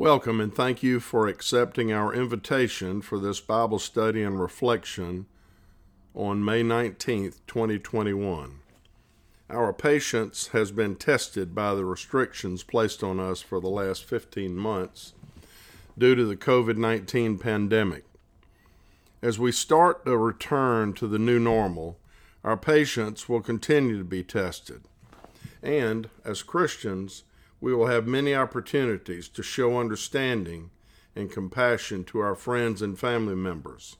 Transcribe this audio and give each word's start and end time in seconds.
Welcome 0.00 0.40
and 0.40 0.54
thank 0.54 0.82
you 0.82 0.98
for 0.98 1.28
accepting 1.28 1.92
our 1.92 2.14
invitation 2.14 3.02
for 3.02 3.18
this 3.18 3.38
Bible 3.38 3.78
study 3.78 4.22
and 4.22 4.40
reflection 4.40 5.26
on 6.14 6.42
May 6.42 6.62
19th, 6.62 7.40
2021. 7.46 8.60
Our 9.50 9.74
patience 9.74 10.46
has 10.54 10.72
been 10.72 10.96
tested 10.96 11.54
by 11.54 11.74
the 11.74 11.84
restrictions 11.84 12.62
placed 12.62 13.04
on 13.04 13.20
us 13.20 13.42
for 13.42 13.60
the 13.60 13.68
last 13.68 14.06
15 14.06 14.56
months 14.56 15.12
due 15.98 16.14
to 16.14 16.24
the 16.24 16.34
COVID 16.34 16.78
19 16.78 17.36
pandemic. 17.36 18.04
As 19.20 19.38
we 19.38 19.52
start 19.52 20.06
the 20.06 20.16
return 20.16 20.94
to 20.94 21.06
the 21.06 21.18
new 21.18 21.38
normal, 21.38 21.98
our 22.42 22.56
patience 22.56 23.28
will 23.28 23.42
continue 23.42 23.98
to 23.98 24.04
be 24.04 24.22
tested. 24.24 24.80
And 25.62 26.08
as 26.24 26.42
Christians, 26.42 27.24
we 27.60 27.74
will 27.74 27.86
have 27.86 28.06
many 28.06 28.34
opportunities 28.34 29.28
to 29.28 29.42
show 29.42 29.78
understanding 29.78 30.70
and 31.14 31.30
compassion 31.30 32.04
to 32.04 32.20
our 32.20 32.34
friends 32.34 32.80
and 32.80 32.98
family 32.98 33.34
members. 33.34 33.96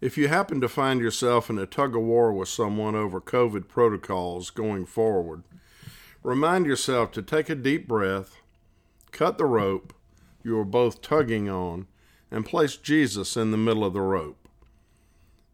If 0.00 0.16
you 0.16 0.28
happen 0.28 0.60
to 0.60 0.68
find 0.68 1.00
yourself 1.00 1.50
in 1.50 1.58
a 1.58 1.66
tug 1.66 1.96
of 1.96 2.02
war 2.02 2.32
with 2.32 2.48
someone 2.48 2.94
over 2.94 3.20
COVID 3.20 3.66
protocols 3.68 4.50
going 4.50 4.86
forward, 4.86 5.42
remind 6.22 6.66
yourself 6.66 7.10
to 7.12 7.22
take 7.22 7.48
a 7.48 7.54
deep 7.54 7.88
breath, 7.88 8.36
cut 9.10 9.38
the 9.38 9.44
rope 9.46 9.92
you 10.44 10.58
are 10.58 10.64
both 10.64 11.02
tugging 11.02 11.48
on, 11.48 11.86
and 12.30 12.46
place 12.46 12.76
Jesus 12.76 13.36
in 13.36 13.50
the 13.50 13.56
middle 13.56 13.84
of 13.84 13.92
the 13.92 14.00
rope. 14.00 14.48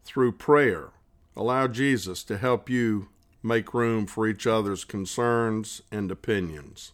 Through 0.03 0.33
prayer, 0.33 0.89
allow 1.35 1.67
Jesus 1.67 2.23
to 2.25 2.37
help 2.37 2.69
you 2.69 3.09
make 3.45 3.73
room 3.73 4.07
for 4.07 4.27
each 4.27 4.47
other's 4.47 4.83
concerns 4.83 5.81
and 5.91 6.09
opinions. 6.09 6.91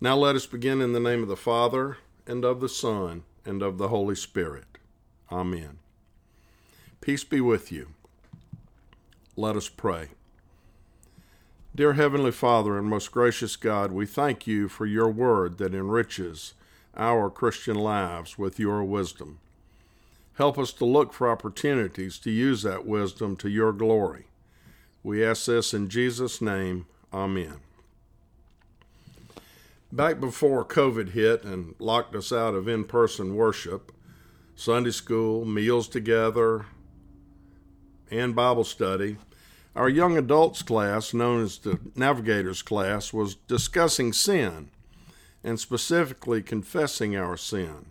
Now 0.00 0.16
let 0.16 0.36
us 0.36 0.46
begin 0.46 0.80
in 0.80 0.92
the 0.92 1.00
name 1.00 1.22
of 1.22 1.28
the 1.28 1.36
Father, 1.36 1.98
and 2.26 2.44
of 2.44 2.60
the 2.60 2.68
Son, 2.68 3.24
and 3.44 3.62
of 3.62 3.76
the 3.76 3.88
Holy 3.88 4.14
Spirit. 4.14 4.78
Amen. 5.30 5.78
Peace 7.00 7.24
be 7.24 7.40
with 7.40 7.72
you. 7.72 7.88
Let 9.36 9.56
us 9.56 9.68
pray. 9.68 10.08
Dear 11.74 11.94
Heavenly 11.94 12.30
Father 12.30 12.78
and 12.78 12.86
most 12.86 13.10
gracious 13.10 13.56
God, 13.56 13.90
we 13.90 14.06
thank 14.06 14.46
you 14.46 14.68
for 14.68 14.86
your 14.86 15.08
word 15.08 15.58
that 15.58 15.74
enriches 15.74 16.54
our 16.96 17.28
Christian 17.30 17.76
lives 17.76 18.38
with 18.38 18.60
your 18.60 18.84
wisdom. 18.84 19.40
Help 20.34 20.56
us 20.56 20.72
to 20.74 20.84
look 20.84 21.12
for 21.12 21.28
opportunities 21.28 22.18
to 22.20 22.30
use 22.30 22.62
that 22.62 22.86
wisdom 22.86 23.36
to 23.36 23.48
your 23.48 23.72
glory. 23.72 24.26
We 25.04 25.22
ask 25.22 25.44
this 25.44 25.74
in 25.74 25.90
Jesus' 25.90 26.40
name. 26.40 26.86
Amen. 27.12 27.56
Back 29.92 30.18
before 30.18 30.64
COVID 30.64 31.10
hit 31.10 31.44
and 31.44 31.74
locked 31.78 32.16
us 32.16 32.32
out 32.32 32.54
of 32.54 32.66
in 32.66 32.84
person 32.84 33.36
worship, 33.36 33.92
Sunday 34.56 34.92
school, 34.92 35.44
meals 35.44 35.88
together, 35.88 36.64
and 38.10 38.34
Bible 38.34 38.64
study, 38.64 39.18
our 39.76 39.90
young 39.90 40.16
adults 40.16 40.62
class, 40.62 41.12
known 41.12 41.42
as 41.42 41.58
the 41.58 41.78
Navigators 41.94 42.62
class, 42.62 43.12
was 43.12 43.34
discussing 43.34 44.14
sin 44.14 44.70
and 45.44 45.60
specifically 45.60 46.42
confessing 46.42 47.14
our 47.14 47.36
sin. 47.36 47.86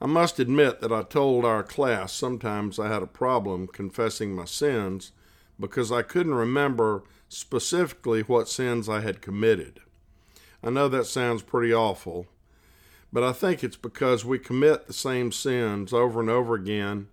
I 0.00 0.06
must 0.06 0.40
admit 0.40 0.80
that 0.80 0.92
I 0.92 1.02
told 1.02 1.44
our 1.44 1.62
class 1.62 2.14
sometimes 2.14 2.78
I 2.78 2.88
had 2.88 3.02
a 3.02 3.06
problem 3.06 3.66
confessing 3.66 4.34
my 4.34 4.46
sins 4.46 5.12
because 5.58 5.90
I 5.90 6.02
couldn't 6.02 6.34
remember 6.34 7.04
specifically 7.28 8.22
what 8.22 8.48
sins 8.48 8.88
I 8.88 9.00
had 9.00 9.20
committed. 9.20 9.80
I 10.62 10.70
know 10.70 10.88
that 10.88 11.06
sounds 11.06 11.42
pretty 11.42 11.72
awful, 11.72 12.26
but 13.12 13.22
I 13.22 13.32
think 13.32 13.62
it's 13.62 13.76
because 13.76 14.24
we 14.24 14.38
commit 14.38 14.86
the 14.86 14.92
same 14.92 15.32
sins 15.32 15.92
over 15.92 16.20
and 16.20 16.30
over 16.30 16.54
again 16.54 17.08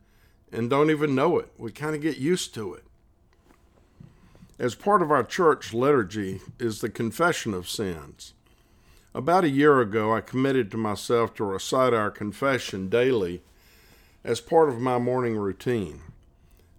and 0.51 0.69
don't 0.69 0.89
even 0.89 1.15
know 1.15 1.37
it. 1.37 1.51
We 1.57 1.71
kind 1.71 1.95
of 1.95 2.01
get 2.01 2.17
used 2.17 2.53
to 2.55 2.73
it. 2.73 2.83
As 4.57 4.73
part 4.73 5.01
of 5.01 5.11
our 5.11 5.23
church 5.23 5.73
liturgy 5.73 6.39
is 6.59 6.79
the 6.79 6.89
confession 6.89 7.53
of 7.53 7.67
sins. 7.67 8.33
About 9.13 9.43
a 9.43 9.49
year 9.49 9.79
ago, 9.79 10.13
I 10.13 10.21
committed 10.21 10.71
to 10.71 10.77
myself 10.77 11.33
to 11.35 11.43
recite 11.43 11.93
our 11.93 12.11
confession 12.11 12.89
daily 12.89 13.41
as 14.23 14.41
part 14.41 14.69
of 14.69 14.79
my 14.79 14.97
morning 14.97 15.37
routine. 15.37 16.01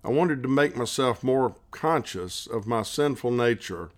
I 0.06 0.10
wanted 0.10 0.44
to 0.44 0.48
make 0.48 0.76
myself 0.76 1.24
more 1.24 1.56
conscious 1.72 2.46
of 2.46 2.64
my 2.64 2.82
sinful 2.82 3.32
nature, 3.32 3.90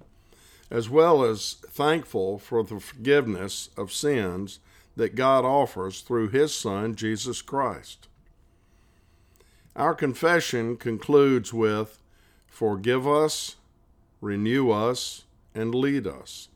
as 0.70 0.88
well 0.88 1.22
as 1.22 1.56
thankful 1.68 2.38
for 2.38 2.64
the 2.64 2.80
forgiveness 2.80 3.68
of 3.76 3.92
sins 3.92 4.58
that 4.96 5.14
God 5.14 5.44
offers 5.44 6.00
through 6.00 6.30
His 6.30 6.54
Son, 6.54 6.94
Jesus 6.94 7.42
Christ. 7.42 8.08
Our 9.76 9.94
confession 9.94 10.78
concludes 10.78 11.52
with 11.52 11.98
Forgive 12.46 13.06
us, 13.06 13.56
renew 14.22 14.70
us, 14.70 15.24
and 15.54 15.74
lead 15.74 16.06
us, 16.06 16.48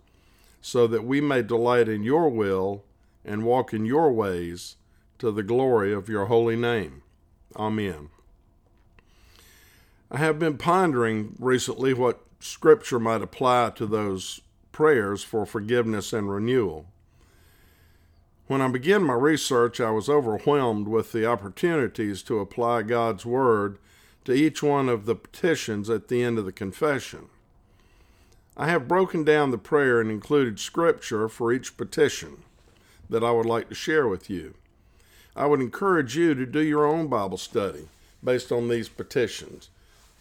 so 0.63 0.87
that 0.87 1.05
we 1.05 1.21
may 1.21 1.43
delight 1.43 1.91
in 1.91 2.03
your 2.03 2.31
will 2.31 2.85
and 3.23 3.45
walk 3.45 3.75
in 3.75 3.85
your 3.85 4.13
ways 4.13 4.77
to 5.19 5.31
the 5.31 5.43
glory 5.43 5.93
of 5.93 6.09
your 6.09 6.25
holy 6.25 6.57
name. 6.57 7.03
Amen. 7.55 8.09
I 10.15 10.19
have 10.19 10.39
been 10.39 10.59
pondering 10.59 11.37
recently 11.39 11.95
what 11.95 12.21
Scripture 12.39 13.01
might 13.01 13.23
apply 13.23 13.71
to 13.77 13.87
those 13.87 14.43
prayers 14.71 15.25
for 15.25 15.47
forgiveness 15.47 16.13
and 16.13 16.31
renewal. 16.31 16.85
When 18.47 18.61
I 18.61 18.69
began 18.69 19.05
my 19.05 19.15
research, 19.15 19.81
I 19.81 19.91
was 19.91 20.11
overwhelmed 20.11 20.87
with 20.87 21.13
the 21.13 21.25
opportunities 21.25 22.23
to 22.25 22.41
apply 22.41 22.83
God's 22.83 23.25
Word 23.25 23.79
to 24.27 24.35
each 24.35 24.63
one 24.63 24.91
of 24.91 25.07
the 25.07 25.15
petitions 25.15 25.89
at 25.89 26.09
the 26.09 26.23
end 26.23 26.39
of 26.39 26.45
the 26.45 26.53
confession. 26.53 27.31
I 28.55 28.69
have 28.69 28.87
broken 28.87 29.25
down 29.25 29.51
the 29.51 29.57
prayer 29.57 29.99
and 29.99 30.11
included 30.11 30.61
Scripture 30.61 31.27
for 31.27 31.55
each 31.55 31.79
petition 31.79 32.43
that 33.09 33.25
I 33.25 33.31
would 33.31 33.47
like 33.47 33.71
to 33.71 33.75
share 33.75 34.07
with 34.07 34.29
you. 34.29 34.53
I 35.35 35.47
would 35.47 35.63
encourage 35.63 36.19
you 36.19 36.35
to 36.35 36.45
do 36.45 36.61
your 36.61 36.85
own 36.85 37.07
Bible 37.07 37.39
study 37.39 37.89
based 38.23 38.53
on 38.53 38.69
these 38.69 38.91
petitions 38.91 39.71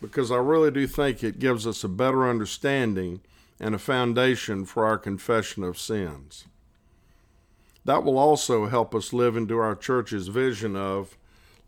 because 0.02 0.32
I 0.32 0.38
really 0.38 0.72
do 0.72 0.88
think 0.88 1.24
it 1.24 1.40
gives 1.40 1.68
us 1.68 1.84
a 1.84 1.90
better 1.90 2.28
understanding 2.28 3.22
and 3.60 3.76
a 3.76 3.80
foundation 3.80 4.66
for 4.66 4.86
our 4.86 4.98
confession 4.98 5.64
of 5.64 5.78
sins. 5.78 6.46
That 7.86 8.04
will 8.04 8.18
also 8.18 8.68
help 8.68 8.96
us 8.96 9.14
live 9.14 9.38
into 9.38 9.58
our 9.60 9.76
church's 9.76 10.28
vision 10.28 10.76
of 10.76 11.18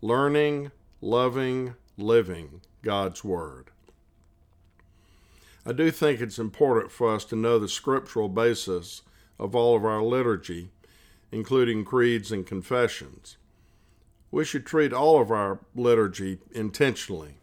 learning, 0.02 0.72
loving, 1.00 1.74
living 1.96 2.60
God's 2.82 3.22
Word. 3.22 3.70
I 5.64 5.72
do 5.72 5.90
think 5.90 6.20
it's 6.20 6.38
important 6.38 6.92
for 6.92 7.14
us 7.14 7.24
to 7.26 7.36
know 7.36 7.58
the 7.58 7.68
scriptural 7.68 8.28
basis 8.28 9.02
of 9.38 9.54
all 9.54 9.76
of 9.76 9.84
our 9.84 10.02
liturgy, 10.02 10.70
including 11.32 11.84
creeds 11.84 12.30
and 12.30 12.46
confessions. 12.46 13.36
We 14.30 14.44
should 14.44 14.66
treat 14.66 14.92
all 14.92 15.20
of 15.20 15.30
our 15.30 15.60
liturgy 15.74 16.38
intentionally 16.52 17.38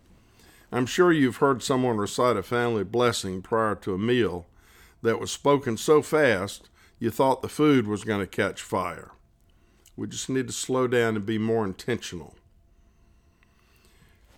I'm 0.71 0.85
sure 0.85 1.11
you've 1.11 1.37
heard 1.37 1.61
someone 1.61 1.97
recite 1.97 2.37
a 2.37 2.43
family 2.43 2.85
blessing 2.85 3.41
prior 3.41 3.75
to 3.75 3.93
a 3.93 3.97
meal 3.97 4.47
that 5.01 5.19
was 5.19 5.31
spoken 5.31 5.75
so 5.75 6.01
fast 6.01 6.69
you 6.97 7.09
thought 7.09 7.41
the 7.41 7.49
food 7.49 7.87
was 7.87 8.03
going 8.03 8.21
to 8.21 8.27
catch 8.27 8.61
fire. 8.61 9.11
We 9.97 10.07
just 10.07 10.29
need 10.29 10.47
to 10.47 10.53
slow 10.53 10.87
down 10.87 11.15
and 11.15 11.25
be 11.25 11.37
more 11.37 11.65
intentional. 11.65 12.35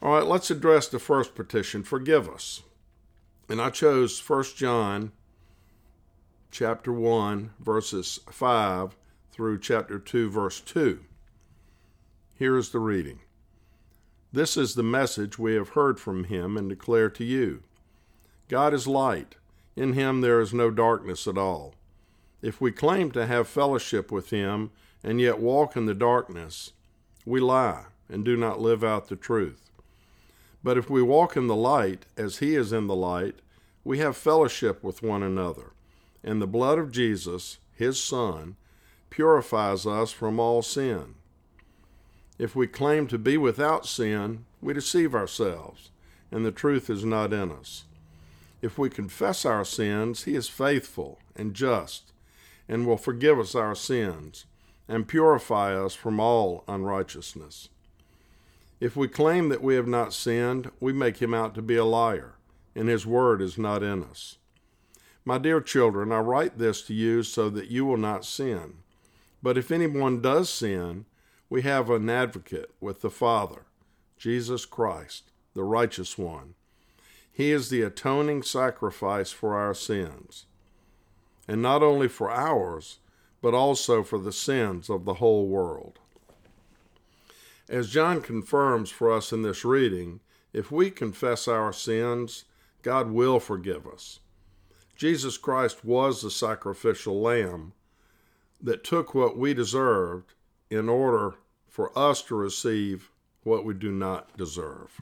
All 0.02 0.14
right, 0.14 0.26
let's 0.26 0.50
address 0.50 0.88
the 0.88 1.00
first 1.00 1.36
petition, 1.36 1.84
forgive 1.84 2.28
us. 2.28 2.64
And 3.48 3.62
I 3.62 3.70
chose 3.70 4.20
1 4.28 4.44
John 4.56 5.12
chapter 6.50 6.92
1 6.92 7.52
verses 7.60 8.20
5 8.30 8.96
through 9.32 9.60
chapter 9.60 10.00
2 10.00 10.30
verse 10.30 10.62
2. 10.62 11.00
Here 12.36 12.58
is 12.58 12.70
the 12.70 12.80
reading. 12.80 13.20
This 14.34 14.58
is 14.58 14.74
the 14.74 14.82
message 14.82 15.38
we 15.38 15.54
have 15.54 15.70
heard 15.70 16.00
from 16.00 16.24
him 16.24 16.58
and 16.58 16.68
declare 16.68 17.08
to 17.12 17.24
you 17.24 17.62
God 18.50 18.74
is 18.74 18.88
light, 18.88 19.36
in 19.76 19.94
him 19.94 20.22
there 20.22 20.42
is 20.42 20.52
no 20.52 20.72
darkness 20.72 21.28
at 21.28 21.38
all. 21.38 21.76
If 22.42 22.60
we 22.60 22.72
claim 22.72 23.12
to 23.12 23.28
have 23.28 23.48
fellowship 23.48 24.12
with 24.12 24.32
him 24.32 24.72
and 25.04 25.22
yet 25.22 25.38
walk 25.38 25.78
in 25.78 25.86
the 25.86 25.94
darkness, 25.94 26.72
we 27.28 27.40
lie 27.40 27.86
and 28.10 28.26
do 28.26 28.36
not 28.36 28.60
live 28.60 28.84
out 28.84 29.08
the 29.08 29.16
truth. 29.16 29.70
But 30.64 30.80
if 30.80 30.90
we 30.90 31.04
walk 31.04 31.38
in 31.38 31.46
the 31.46 31.56
light 31.56 32.08
as 32.18 32.40
he 32.40 32.56
is 32.56 32.74
in 32.74 32.88
the 32.88 32.96
light, 32.96 33.36
we 33.84 34.00
have 34.00 34.18
fellowship 34.18 34.84
with 34.84 35.04
one 35.04 35.22
another, 35.22 35.74
and 36.24 36.42
the 36.42 36.48
blood 36.48 36.80
of 36.80 36.92
Jesus, 36.92 37.60
his 37.76 38.02
Son, 38.02 38.56
purifies 39.12 39.86
us 39.86 40.12
from 40.12 40.40
all 40.40 40.64
sin. 40.64 41.14
If 42.38 42.56
we 42.56 42.68
claim 42.68 43.08
to 43.08 43.18
be 43.18 43.38
without 43.38 43.86
sin, 43.86 44.46
we 44.62 44.74
deceive 44.74 45.14
ourselves, 45.14 45.92
and 46.32 46.46
the 46.46 46.52
truth 46.52 46.90
is 46.90 47.06
not 47.06 47.32
in 47.32 47.52
us. 47.52 47.86
If 48.62 48.78
we 48.78 48.90
confess 48.90 49.46
our 49.46 49.66
sins, 49.66 50.24
He 50.24 50.36
is 50.36 50.48
faithful 50.48 51.20
and 51.36 51.54
just, 51.54 52.12
and 52.68 52.88
will 52.88 52.98
forgive 52.98 53.40
us 53.40 53.56
our 53.56 53.76
sins 53.76 54.46
and 54.88 55.08
purify 55.08 55.76
us 55.76 55.94
from 55.94 56.20
all 56.20 56.64
unrighteousness. 56.68 57.70
If 58.80 58.96
we 58.96 59.08
claim 59.08 59.50
that 59.50 59.64
we 59.64 59.76
have 59.76 59.88
not 59.88 60.14
sinned, 60.14 60.72
we 60.80 60.92
make 60.92 61.22
him 61.22 61.34
out 61.34 61.56
to 61.56 61.62
be 61.62 61.78
a 61.78 61.86
liar, 61.86 62.36
and 62.76 62.90
his 62.90 63.06
word 63.06 63.42
is 63.42 63.58
not 63.58 63.82
in 63.82 64.04
us. 64.04 64.38
My 65.24 65.38
dear 65.38 65.62
children, 65.62 66.12
I 66.12 66.20
write 66.20 66.58
this 66.58 66.82
to 66.84 66.94
you 66.94 67.24
so 67.24 67.50
that 67.50 67.70
you 67.70 67.86
will 67.86 67.98
not 67.98 68.26
sin. 68.26 68.80
But 69.42 69.58
if 69.58 69.72
anyone 69.72 70.22
does 70.22 70.50
sin, 70.50 71.06
we 71.54 71.62
have 71.62 71.88
an 71.92 72.10
advocate 72.10 72.72
with 72.82 73.02
the 73.02 73.12
Father, 73.12 73.68
Jesus 74.18 74.66
Christ, 74.66 75.30
the 75.54 75.64
righteous 75.64 76.18
one. 76.18 76.56
He 77.32 77.52
is 77.52 77.70
the 77.70 77.84
atoning 77.84 78.42
sacrifice 78.42 79.30
for 79.30 79.56
our 79.56 79.76
sins, 79.76 80.48
and 81.48 81.62
not 81.62 81.84
only 81.84 82.08
for 82.08 82.32
ours, 82.32 82.98
but 83.40 83.54
also 83.54 84.02
for 84.02 84.18
the 84.18 84.32
sins 84.32 84.90
of 84.90 85.06
the 85.06 85.14
whole 85.14 85.46
world. 85.46 86.00
As 87.70 87.92
John 87.92 88.20
confirms 88.22 88.90
for 88.90 89.14
us 89.14 89.32
in 89.32 89.44
this 89.44 89.64
reading, 89.64 90.22
if 90.54 90.72
we 90.72 90.90
confess 90.90 91.48
our 91.48 91.72
sins, 91.72 92.46
God 92.82 93.12
will 93.12 93.40
forgive 93.40 93.86
us. 93.86 94.22
Jesus 94.96 95.38
Christ 95.38 95.86
was 95.86 96.24
the 96.24 96.32
sacrificial 96.32 97.22
lamb 97.22 97.74
that 98.60 98.84
took 98.84 99.14
what 99.14 99.38
we 99.38 99.54
deserved 99.54 100.34
in 100.72 100.90
order 100.90 101.36
for 101.74 101.92
us 101.98 102.22
to 102.22 102.36
receive 102.36 103.10
what 103.42 103.66
we 103.66 103.74
do 103.74 103.92
not 103.92 104.38
deserve. 104.38 105.02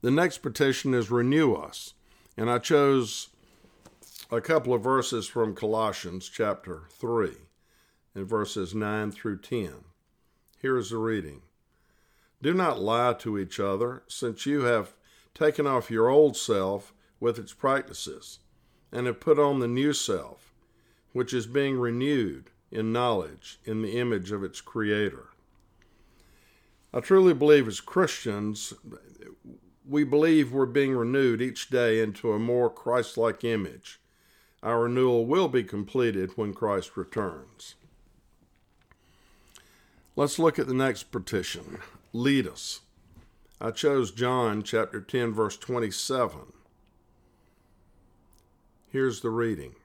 The 0.00 0.10
next 0.10 0.38
petition 0.38 0.94
is 0.94 1.12
renew 1.12 1.54
us. 1.54 1.94
And 2.36 2.50
I 2.50 2.58
chose 2.58 3.28
a 4.32 4.40
couple 4.40 4.74
of 4.74 4.82
verses 4.82 5.28
from 5.28 5.54
Colossians 5.54 6.28
chapter 6.28 6.88
3 6.90 7.34
and 8.16 8.26
verses 8.26 8.74
9 8.74 9.12
through 9.12 9.38
10. 9.38 9.84
Here 10.60 10.76
is 10.76 10.90
the 10.90 10.98
reading 10.98 11.42
Do 12.42 12.52
not 12.52 12.80
lie 12.80 13.12
to 13.20 13.38
each 13.38 13.60
other, 13.60 14.02
since 14.08 14.44
you 14.44 14.62
have 14.62 14.94
taken 15.34 15.68
off 15.68 15.92
your 15.92 16.08
old 16.08 16.36
self 16.36 16.92
with 17.20 17.38
its 17.38 17.52
practices, 17.52 18.40
and 18.90 19.06
have 19.06 19.20
put 19.20 19.38
on 19.38 19.60
the 19.60 19.68
new 19.68 19.92
self, 19.92 20.52
which 21.12 21.32
is 21.32 21.46
being 21.46 21.78
renewed 21.78 22.50
in 22.70 22.92
knowledge 22.92 23.58
in 23.64 23.82
the 23.82 23.98
image 23.98 24.32
of 24.32 24.44
its 24.44 24.60
Creator. 24.60 25.28
I 26.92 27.00
truly 27.00 27.34
believe 27.34 27.68
as 27.68 27.80
Christians, 27.80 28.72
we 29.88 30.04
believe 30.04 30.52
we're 30.52 30.66
being 30.66 30.92
renewed 30.92 31.40
each 31.40 31.70
day 31.70 32.00
into 32.00 32.32
a 32.32 32.38
more 32.38 32.70
Christ 32.70 33.16
like 33.16 33.44
image. 33.44 34.00
Our 34.62 34.82
renewal 34.82 35.26
will 35.26 35.48
be 35.48 35.62
completed 35.62 36.32
when 36.36 36.52
Christ 36.52 36.96
returns. 36.96 37.76
Let's 40.16 40.38
look 40.38 40.58
at 40.58 40.66
the 40.66 40.74
next 40.74 41.04
petition. 41.04 41.78
Lead 42.12 42.46
us. 42.46 42.80
I 43.60 43.70
chose 43.70 44.10
John 44.10 44.62
chapter 44.62 45.00
10, 45.00 45.32
verse 45.32 45.56
27. 45.56 46.52
Here's 48.90 49.20
the 49.20 49.30
reading 49.30 49.76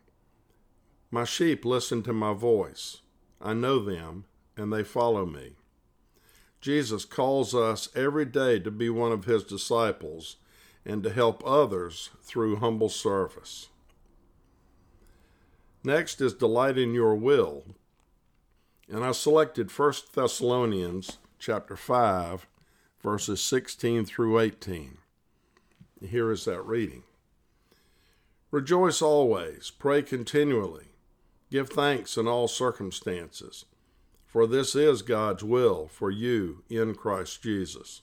My 1.15 1.23
sheep 1.23 1.63
listen 1.63 2.03
to 2.03 2.11
my 2.11 2.33
voice. 2.33 2.97
I 3.39 3.53
know 3.53 3.79
them, 3.79 4.25
and 4.57 4.73
they 4.73 4.83
follow 4.83 5.25
me. 5.25 5.53
Jesus 6.59 7.05
calls 7.05 7.55
us 7.55 7.87
every 7.95 8.25
day 8.25 8.59
to 8.59 8.69
be 8.69 8.89
one 8.89 9.13
of 9.13 9.23
his 9.23 9.45
disciples 9.45 10.35
and 10.85 11.01
to 11.03 11.09
help 11.09 11.41
others 11.45 12.09
through 12.21 12.57
humble 12.57 12.89
service. 12.89 13.69
Next 15.85 16.19
is 16.19 16.33
delight 16.33 16.77
in 16.77 16.93
your 16.93 17.15
will, 17.15 17.63
and 18.89 19.01
I 19.01 19.13
selected 19.13 19.71
1 19.71 19.93
Thessalonians 20.13 21.19
chapter 21.39 21.77
5 21.77 22.45
verses 23.01 23.39
16 23.39 24.03
through 24.03 24.37
18. 24.37 24.97
Here 26.05 26.29
is 26.29 26.43
that 26.43 26.61
reading. 26.63 27.03
Rejoice 28.51 29.01
always, 29.01 29.71
pray 29.71 30.01
continually, 30.01 30.89
give 31.51 31.69
thanks 31.69 32.17
in 32.17 32.27
all 32.27 32.47
circumstances, 32.47 33.65
for 34.25 34.47
this 34.47 34.75
is 34.75 35.01
God's 35.01 35.43
will 35.43 35.87
for 35.87 36.11
you 36.11 36.63
in 36.69 36.95
Christ 36.95 37.41
Jesus. 37.41 38.01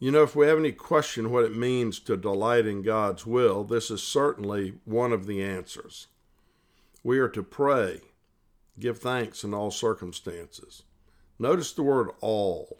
You 0.00 0.12
know, 0.12 0.22
if 0.22 0.36
we 0.36 0.46
have 0.46 0.58
any 0.58 0.72
question 0.72 1.30
what 1.30 1.44
it 1.44 1.56
means 1.56 1.98
to 2.00 2.16
delight 2.16 2.66
in 2.66 2.82
God's 2.82 3.26
will, 3.26 3.64
this 3.64 3.90
is 3.90 4.02
certainly 4.02 4.74
one 4.84 5.12
of 5.12 5.26
the 5.26 5.42
answers. 5.42 6.06
We 7.02 7.18
are 7.18 7.28
to 7.30 7.42
pray 7.42 8.02
Give 8.78 8.98
thanks 8.98 9.42
in 9.42 9.54
all 9.54 9.70
circumstances. 9.70 10.84
Notice 11.38 11.72
the 11.72 11.82
word 11.82 12.10
all. 12.20 12.78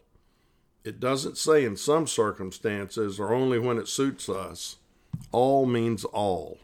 It 0.83 0.99
doesn't 0.99 1.37
say 1.37 1.65
in 1.65 1.75
some 1.75 2.07
circumstances 2.07 3.19
or 3.19 3.33
only 3.33 3.59
when 3.59 3.77
it 3.77 3.87
suits 3.87 4.29
us. 4.29 4.77
All 5.31 5.65
means 5.65 6.05
all. 6.05 6.59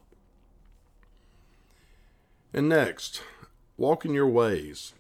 And 2.56 2.70
next, 2.70 3.22
walk 3.76 4.06
in 4.06 4.14
your 4.14 4.30
ways. 4.30 4.94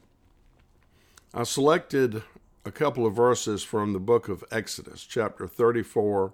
I 1.33 1.43
selected 1.43 2.21
a 2.65 2.71
couple 2.71 3.05
of 3.05 3.15
verses 3.15 3.63
from 3.63 3.93
the 3.93 3.99
book 3.99 4.27
of 4.27 4.43
Exodus, 4.51 5.05
chapter 5.05 5.47
34, 5.47 6.33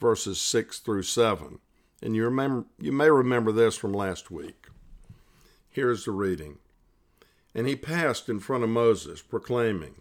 verses 0.00 0.40
6 0.40 0.78
through 0.78 1.02
7. 1.02 1.58
And 2.02 2.16
you, 2.16 2.24
remember, 2.24 2.64
you 2.80 2.90
may 2.90 3.10
remember 3.10 3.52
this 3.52 3.76
from 3.76 3.92
last 3.92 4.30
week. 4.30 4.68
Here's 5.68 6.06
the 6.06 6.12
reading. 6.12 6.56
And 7.54 7.68
he 7.68 7.76
passed 7.76 8.30
in 8.30 8.40
front 8.40 8.64
of 8.64 8.70
Moses, 8.70 9.20
proclaiming, 9.20 9.96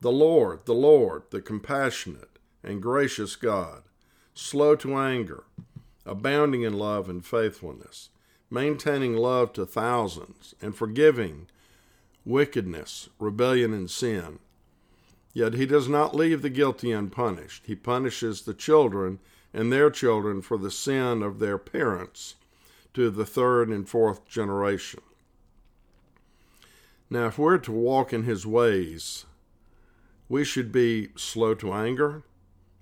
The 0.00 0.10
Lord, 0.10 0.64
the 0.64 0.72
Lord, 0.72 1.24
the 1.28 1.42
compassionate 1.42 2.38
and 2.62 2.80
gracious 2.80 3.36
God, 3.36 3.82
slow 4.32 4.76
to 4.76 4.96
anger, 4.96 5.44
abounding 6.06 6.62
in 6.62 6.72
love 6.72 7.10
and 7.10 7.22
faithfulness, 7.22 8.08
maintaining 8.50 9.16
love 9.16 9.52
to 9.54 9.66
thousands, 9.66 10.54
and 10.60 10.76
forgiving 10.76 11.46
wickedness, 12.24 13.08
rebellion, 13.18 13.72
and 13.72 13.90
sin. 13.90 14.38
Yet 15.32 15.54
he 15.54 15.66
does 15.66 15.88
not 15.88 16.14
leave 16.14 16.42
the 16.42 16.50
guilty 16.50 16.92
unpunished. 16.92 17.64
He 17.66 17.74
punishes 17.74 18.42
the 18.42 18.54
children 18.54 19.18
and 19.52 19.72
their 19.72 19.90
children 19.90 20.42
for 20.42 20.56
the 20.56 20.70
sin 20.70 21.22
of 21.22 21.38
their 21.38 21.58
parents 21.58 22.36
to 22.94 23.10
the 23.10 23.26
third 23.26 23.68
and 23.68 23.88
fourth 23.88 24.26
generation. 24.26 25.00
Now, 27.10 27.26
if 27.26 27.38
we're 27.38 27.58
to 27.58 27.72
walk 27.72 28.12
in 28.12 28.22
his 28.22 28.46
ways, 28.46 29.26
we 30.28 30.44
should 30.44 30.72
be 30.72 31.10
slow 31.16 31.54
to 31.54 31.72
anger, 31.72 32.22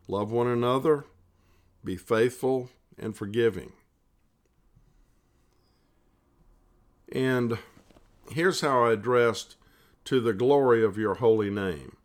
love 0.06 0.30
one 0.30 0.46
another, 0.46 1.04
be 1.84 1.96
faithful 1.96 2.70
and 2.98 3.16
forgiving. 3.16 3.72
And 7.12 7.58
here's 8.30 8.62
how 8.62 8.84
I 8.84 8.92
addressed 8.92 9.56
to 10.06 10.18
the 10.18 10.32
glory 10.32 10.82
of 10.82 10.96
your 10.96 11.16
holy 11.16 11.50
name. 11.50 11.96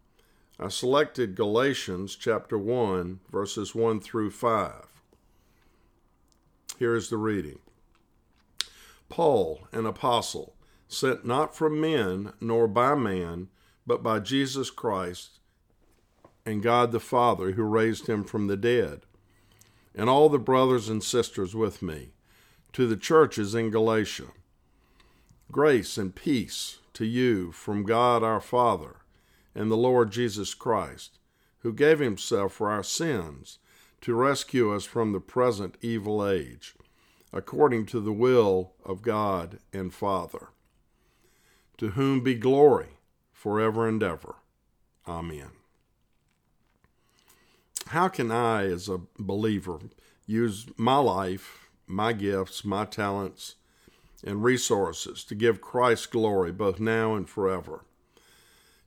I 0.60 0.68
selected 0.68 1.36
Galatians 1.36 2.16
chapter 2.16 2.58
1, 2.58 3.22
verses 3.32 3.74
1 3.74 4.02
through 4.02 4.32
5. 4.32 4.88
Here 6.78 6.94
is 6.94 7.10
the 7.10 7.18
reading 7.18 7.60
Paul, 9.08 9.68
an 9.72 9.86
apostle, 9.86 10.56
sent 10.90 11.26
not 11.26 11.56
from 11.56 11.80
men 11.80 12.34
nor 12.42 12.68
by 12.68 12.94
man, 12.94 13.48
but 13.86 14.04
by 14.04 14.20
Jesus 14.20 14.70
Christ 14.70 15.40
and 16.46 16.62
God 16.62 16.92
the 16.92 17.00
Father 17.00 17.52
who 17.52 17.64
raised 17.64 18.08
him 18.08 18.24
from 18.24 18.48
the 18.48 18.58
dead, 18.58 19.02
and 19.96 20.10
all 20.10 20.28
the 20.28 20.38
brothers 20.38 20.90
and 20.90 21.04
sisters 21.04 21.56
with 21.56 21.82
me, 21.82 22.12
to 22.74 22.88
the 22.88 22.98
churches 22.98 23.56
in 23.56 23.70
Galatia. 23.70 24.28
Grace 25.52 25.98
and 25.98 26.14
peace 26.14 26.80
to 26.94 27.06
you 27.06 27.52
from 27.52 27.84
God 27.84 28.24
our 28.24 28.42
Father 28.42 28.98
and 29.56 29.72
the 29.72 29.78
Lord 29.78 30.12
Jesus 30.12 30.54
Christ, 30.54 31.20
who 31.60 31.74
gave 31.74 32.00
himself 32.00 32.54
for 32.54 32.70
our 32.70 32.84
sins 32.84 33.60
to 34.02 34.14
rescue 34.14 34.74
us 34.74 34.86
from 34.86 35.12
the 35.12 35.20
present 35.20 35.76
evil 35.82 36.28
age, 36.28 36.76
according 37.34 37.86
to 37.88 38.00
the 38.00 38.14
will 38.14 38.74
of 38.86 39.02
God 39.02 39.60
and 39.74 39.94
Father 39.94 40.50
to 41.78 41.90
whom 41.90 42.22
be 42.22 42.36
glory 42.36 42.98
forever 43.32 43.88
and 43.88 44.02
ever. 44.02 44.36
Amen. 45.08 45.52
How 47.88 48.08
can 48.10 48.32
I, 48.32 48.66
as 48.66 48.90
a 48.90 49.02
believer, 49.18 49.80
use 50.26 50.66
my 50.76 50.98
life, 50.98 51.70
my 51.86 52.14
gifts, 52.14 52.66
my 52.66 52.84
talents, 52.84 53.56
and 54.24 54.44
resources 54.44 55.24
to 55.26 55.36
give 55.36 55.62
Christ 55.62 56.12
glory 56.12 56.52
both 56.52 56.80
now 56.80 57.16
and 57.16 57.30
forever? 57.30 57.86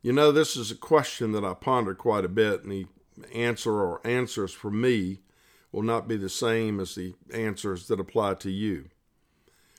You 0.02 0.12
know, 0.12 0.32
this 0.32 0.56
is 0.56 0.70
a 0.70 0.76
question 0.76 1.32
that 1.32 1.44
I 1.44 1.54
ponder 1.54 1.94
quite 1.94 2.24
a 2.24 2.28
bit, 2.28 2.64
and 2.64 2.72
the 2.72 2.86
answer 3.34 3.72
or 3.72 4.06
answers 4.06 4.52
for 4.52 4.70
me 4.70 5.20
will 5.72 5.82
not 5.82 6.08
be 6.08 6.16
the 6.16 6.28
same 6.28 6.80
as 6.80 6.94
the 6.94 7.14
answers 7.32 7.86
that 7.88 8.00
apply 8.00 8.34
to 8.34 8.50
you. 8.50 8.86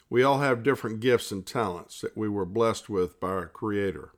We 0.10 0.24
all 0.24 0.40
have 0.40 0.64
different 0.64 1.00
gifts 1.00 1.32
and 1.32 1.46
talents 1.46 2.02
that 2.02 2.18
we 2.18 2.30
were 2.30 2.46
blessed 2.46 2.90
with 2.90 3.20
by 3.20 3.30
our 3.30 3.48
Creator. 3.48 4.12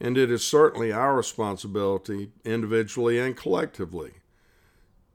And 0.00 0.16
it 0.16 0.30
is 0.30 0.44
certainly 0.44 0.92
our 0.92 1.14
responsibility, 1.14 2.30
individually 2.44 3.18
and 3.18 3.36
collectively, 3.36 4.12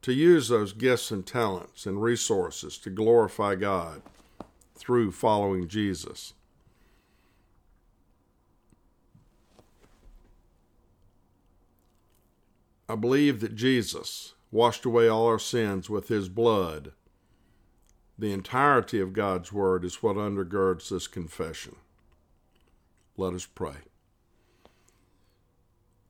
to 0.02 0.12
use 0.12 0.48
those 0.48 0.72
gifts 0.72 1.10
and 1.10 1.26
talents 1.26 1.86
and 1.86 2.00
resources 2.00 2.78
to 2.78 2.90
glorify 2.90 3.56
God 3.56 4.02
through 4.76 5.12
following 5.12 5.68
Jesus. 5.68 6.34
I 12.88 12.94
believe 12.94 13.40
that 13.40 13.56
Jesus 13.56 14.34
washed 14.52 14.84
away 14.84 15.08
all 15.08 15.26
our 15.26 15.40
sins 15.40 15.90
with 15.90 16.08
his 16.08 16.28
blood. 16.28 16.92
The 18.18 18.32
entirety 18.32 19.00
of 19.00 19.12
God's 19.12 19.52
word 19.52 19.84
is 19.84 20.02
what 20.02 20.16
undergirds 20.16 20.88
this 20.88 21.08
confession. 21.08 21.76
Let 23.16 23.34
us 23.34 23.46
pray. 23.46 23.76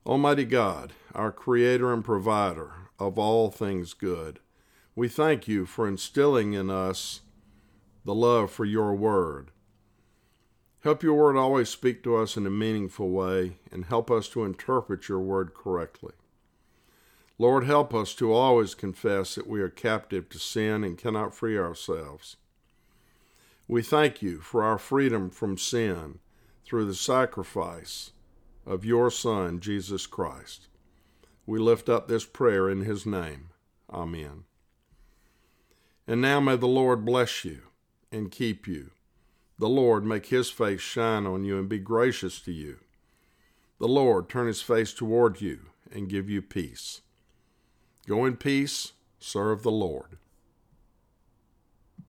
Almighty 0.05 0.45
God, 0.45 0.93
our 1.13 1.31
Creator 1.31 1.91
and 1.91 2.05
Provider 2.05 2.71
of 2.99 3.17
all 3.17 3.49
things 3.49 3.93
good, 3.93 4.39
we 4.95 5.07
thank 5.07 5.47
you 5.47 5.65
for 5.65 5.87
instilling 5.87 6.53
in 6.53 6.69
us 6.69 7.21
the 8.07 8.15
love 8.15 8.49
for 8.49 8.63
your 8.63 8.95
word. 8.95 9.51
Help 10.79 11.03
your 11.03 11.15
word 11.15 11.35
always 11.35 11.67
speak 11.67 12.01
to 12.01 12.15
us 12.15 12.37
in 12.37 12.45
a 12.45 12.49
meaningful 12.49 13.09
way 13.09 13.57
and 13.69 13.83
help 13.83 14.09
us 14.09 14.29
to 14.29 14.45
interpret 14.45 15.09
your 15.09 15.19
word 15.19 15.53
correctly. 15.53 16.13
Lord, 17.37 17.65
help 17.65 17.93
us 17.93 18.15
to 18.15 18.31
always 18.31 18.75
confess 18.75 19.35
that 19.35 19.45
we 19.45 19.59
are 19.59 19.67
captive 19.67 20.29
to 20.29 20.39
sin 20.39 20.85
and 20.85 20.97
cannot 20.97 21.35
free 21.35 21.57
ourselves. 21.57 22.37
We 23.67 23.81
thank 23.81 24.21
you 24.21 24.39
for 24.39 24.63
our 24.63 24.77
freedom 24.77 25.29
from 25.29 25.57
sin 25.57 26.19
through 26.65 26.85
the 26.85 26.95
sacrifice 26.95 28.13
of 28.65 28.85
your 28.85 29.11
Son, 29.11 29.59
Jesus 29.59 30.07
Christ. 30.07 30.69
We 31.45 31.59
lift 31.59 31.89
up 31.89 32.07
this 32.07 32.23
prayer 32.23 32.69
in 32.69 32.85
his 32.85 33.05
name. 33.05 33.49
Amen. 33.91 34.45
And 36.07 36.21
now 36.21 36.39
may 36.39 36.55
the 36.55 36.67
Lord 36.67 37.03
bless 37.03 37.43
you 37.43 37.63
and 38.11 38.31
keep 38.31 38.67
you. 38.67 38.91
The 39.59 39.69
Lord 39.69 40.05
make 40.05 40.27
his 40.27 40.49
face 40.49 40.81
shine 40.81 41.25
on 41.25 41.43
you 41.43 41.57
and 41.57 41.67
be 41.67 41.79
gracious 41.79 42.39
to 42.41 42.51
you. 42.51 42.77
The 43.79 43.87
Lord 43.87 44.29
turn 44.29 44.47
his 44.47 44.61
face 44.61 44.93
toward 44.93 45.41
you 45.41 45.67
and 45.91 46.09
give 46.09 46.29
you 46.29 46.41
peace. 46.41 47.01
Go 48.07 48.25
in 48.25 48.37
peace, 48.37 48.93
serve 49.19 49.63
the 49.63 49.71
Lord. 49.71 50.17